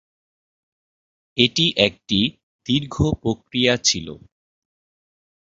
এটি 1.37 1.65
একটি 1.87 2.19
দীর্ঘ 2.65 2.95
প্রক্রিয়া 3.21 3.73
ছিল। 3.83 4.07